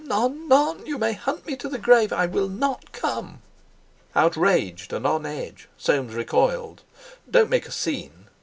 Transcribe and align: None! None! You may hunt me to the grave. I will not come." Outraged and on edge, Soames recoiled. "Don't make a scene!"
None! 0.07 0.47
None! 0.49 0.83
You 0.87 0.97
may 0.97 1.13
hunt 1.13 1.45
me 1.45 1.55
to 1.57 1.69
the 1.69 1.77
grave. 1.77 2.11
I 2.11 2.25
will 2.25 2.49
not 2.49 2.91
come." 2.91 3.43
Outraged 4.15 4.91
and 4.93 5.05
on 5.05 5.27
edge, 5.27 5.69
Soames 5.77 6.15
recoiled. 6.15 6.81
"Don't 7.29 7.51
make 7.51 7.67
a 7.67 7.71
scene!" 7.71 8.25